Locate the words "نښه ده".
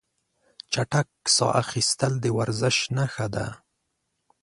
2.95-3.47